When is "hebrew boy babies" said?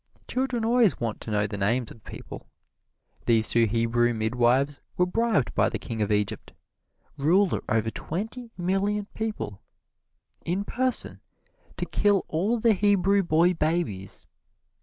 12.73-14.25